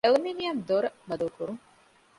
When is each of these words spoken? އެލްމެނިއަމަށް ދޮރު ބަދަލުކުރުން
އެލްމެނިއަމަށް 0.05 0.63
ދޮރު 0.67 0.89
ބަދަލުކުރުން 1.07 1.61